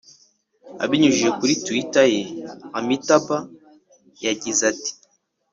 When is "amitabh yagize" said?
2.77-4.61